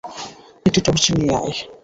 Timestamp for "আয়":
1.37-1.55